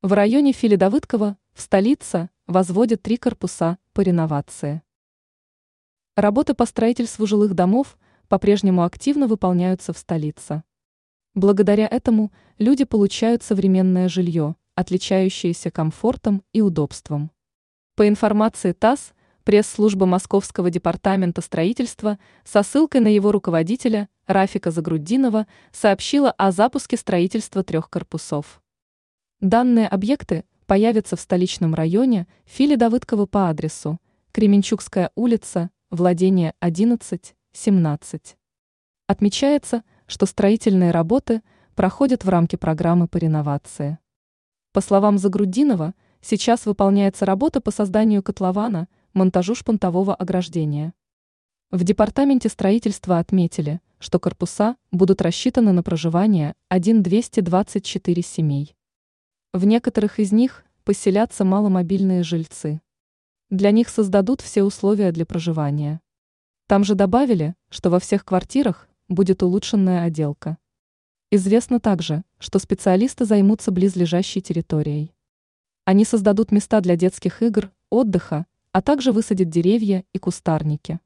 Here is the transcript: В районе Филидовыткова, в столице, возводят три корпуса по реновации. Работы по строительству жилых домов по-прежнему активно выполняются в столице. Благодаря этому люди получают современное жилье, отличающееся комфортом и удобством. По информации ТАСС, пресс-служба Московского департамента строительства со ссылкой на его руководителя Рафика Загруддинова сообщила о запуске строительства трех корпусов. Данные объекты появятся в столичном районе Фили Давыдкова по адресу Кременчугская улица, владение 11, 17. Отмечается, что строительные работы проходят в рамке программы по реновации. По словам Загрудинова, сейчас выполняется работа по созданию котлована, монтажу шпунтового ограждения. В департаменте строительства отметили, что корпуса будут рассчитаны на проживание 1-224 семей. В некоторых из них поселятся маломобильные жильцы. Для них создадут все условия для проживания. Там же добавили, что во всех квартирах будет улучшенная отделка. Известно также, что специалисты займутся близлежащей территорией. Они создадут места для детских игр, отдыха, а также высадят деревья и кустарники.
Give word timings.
В 0.00 0.12
районе 0.12 0.52
Филидовыткова, 0.52 1.36
в 1.52 1.60
столице, 1.60 2.30
возводят 2.46 3.02
три 3.02 3.16
корпуса 3.16 3.78
по 3.92 4.00
реновации. 4.00 4.82
Работы 6.14 6.54
по 6.54 6.66
строительству 6.66 7.26
жилых 7.26 7.54
домов 7.54 7.98
по-прежнему 8.28 8.84
активно 8.84 9.26
выполняются 9.26 9.92
в 9.92 9.98
столице. 9.98 10.62
Благодаря 11.34 11.88
этому 11.88 12.30
люди 12.58 12.84
получают 12.84 13.42
современное 13.42 14.08
жилье, 14.08 14.54
отличающееся 14.76 15.72
комфортом 15.72 16.44
и 16.52 16.60
удобством. 16.60 17.32
По 17.96 18.06
информации 18.06 18.70
ТАСС, 18.70 19.14
пресс-служба 19.42 20.06
Московского 20.06 20.70
департамента 20.70 21.40
строительства 21.40 22.20
со 22.44 22.62
ссылкой 22.62 23.00
на 23.00 23.08
его 23.08 23.32
руководителя 23.32 24.08
Рафика 24.28 24.70
Загруддинова 24.70 25.48
сообщила 25.72 26.30
о 26.30 26.52
запуске 26.52 26.96
строительства 26.96 27.64
трех 27.64 27.90
корпусов. 27.90 28.62
Данные 29.40 29.86
объекты 29.86 30.44
появятся 30.66 31.14
в 31.14 31.20
столичном 31.20 31.72
районе 31.72 32.26
Фили 32.44 32.74
Давыдкова 32.74 33.26
по 33.26 33.48
адресу 33.48 34.00
Кременчугская 34.32 35.12
улица, 35.14 35.70
владение 35.90 36.54
11, 36.58 37.36
17. 37.52 38.36
Отмечается, 39.06 39.84
что 40.08 40.26
строительные 40.26 40.90
работы 40.90 41.42
проходят 41.76 42.24
в 42.24 42.28
рамке 42.28 42.56
программы 42.56 43.06
по 43.06 43.16
реновации. 43.16 43.98
По 44.72 44.80
словам 44.80 45.18
Загрудинова, 45.18 45.94
сейчас 46.20 46.66
выполняется 46.66 47.24
работа 47.24 47.60
по 47.60 47.70
созданию 47.70 48.24
котлована, 48.24 48.88
монтажу 49.12 49.54
шпунтового 49.54 50.16
ограждения. 50.16 50.94
В 51.70 51.84
департаменте 51.84 52.48
строительства 52.48 53.18
отметили, 53.18 53.80
что 54.00 54.18
корпуса 54.18 54.74
будут 54.90 55.22
рассчитаны 55.22 55.70
на 55.70 55.84
проживание 55.84 56.56
1-224 56.72 58.22
семей. 58.22 58.74
В 59.54 59.64
некоторых 59.64 60.18
из 60.18 60.30
них 60.30 60.62
поселятся 60.84 61.42
маломобильные 61.42 62.22
жильцы. 62.22 62.82
Для 63.48 63.70
них 63.70 63.88
создадут 63.88 64.42
все 64.42 64.62
условия 64.62 65.10
для 65.10 65.24
проживания. 65.24 66.02
Там 66.66 66.84
же 66.84 66.94
добавили, 66.94 67.54
что 67.70 67.88
во 67.88 67.98
всех 67.98 68.26
квартирах 68.26 68.88
будет 69.08 69.42
улучшенная 69.42 70.02
отделка. 70.02 70.58
Известно 71.30 71.80
также, 71.80 72.24
что 72.38 72.58
специалисты 72.58 73.24
займутся 73.24 73.70
близлежащей 73.70 74.42
территорией. 74.42 75.14
Они 75.86 76.04
создадут 76.04 76.52
места 76.52 76.82
для 76.82 76.96
детских 76.96 77.40
игр, 77.40 77.72
отдыха, 77.88 78.44
а 78.72 78.82
также 78.82 79.12
высадят 79.12 79.48
деревья 79.48 80.04
и 80.12 80.18
кустарники. 80.18 81.00